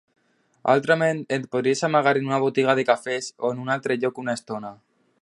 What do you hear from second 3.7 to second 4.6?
altre lloc una